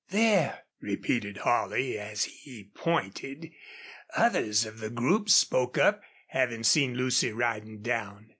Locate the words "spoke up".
5.29-6.01